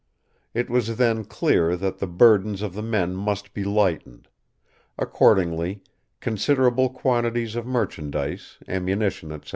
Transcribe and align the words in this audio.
It 0.55 0.67
was 0.67 0.97
then 0.97 1.25
clear 1.25 1.77
that 1.77 1.99
the 1.99 2.07
burdens 2.07 2.63
of 2.63 2.73
the 2.73 2.81
men 2.81 3.13
must 3.15 3.53
be 3.53 3.63
lightened; 3.63 4.29
accordingly, 4.97 5.83
considerable 6.19 6.89
quantities 6.89 7.55
of 7.55 7.67
merchandise, 7.67 8.57
ammunition, 8.67 9.31
etc. 9.31 9.49